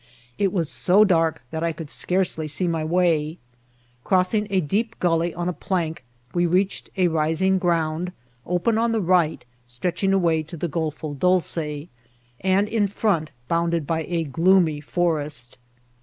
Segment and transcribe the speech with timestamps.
[0.39, 3.37] It was so dark that I could scarcely see my way.
[4.03, 8.11] Crossing a deep gulley on a plank, we reached a rising ground,
[8.43, 11.87] opea on the right, stretching away to the Golfo Dolce,
[12.39, 15.59] and in front bounded by a gloomy forest.